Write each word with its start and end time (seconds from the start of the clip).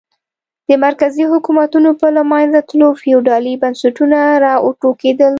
د 0.67 0.71
مرکزي 0.85 1.23
حکومتونو 1.31 1.89
په 2.01 2.07
له 2.15 2.23
منځه 2.31 2.59
تلو 2.69 2.89
فیوډالي 3.01 3.53
بنسټونه 3.63 4.19
را 4.43 4.53
وټوکېدل. 4.65 5.29